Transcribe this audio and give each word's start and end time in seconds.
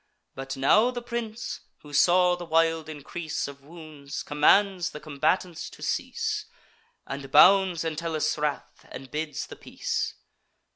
But 0.33 0.57
now 0.57 0.89
the 0.89 1.03
prince, 1.03 1.59
who 1.83 1.93
saw 1.93 2.35
the 2.35 2.43
wild 2.43 2.89
increase 2.89 3.47
Of 3.47 3.61
wounds, 3.63 4.23
commands 4.23 4.89
the 4.89 4.99
combatants 4.99 5.69
to 5.69 5.83
cease, 5.83 6.47
And 7.05 7.29
bounds 7.31 7.83
Entellus' 7.85 8.35
wrath, 8.39 8.83
and 8.89 9.11
bids 9.11 9.45
the 9.45 9.55
peace. 9.55 10.15